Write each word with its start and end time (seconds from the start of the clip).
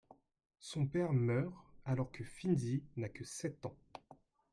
Son 0.57 0.87
père 0.87 1.13
meurt 1.13 1.53
alors 1.85 2.11
que 2.11 2.23
Finzi 2.23 2.81
n'a 2.97 3.07
que 3.07 3.23
sept 3.23 3.63
ans. 3.67 3.77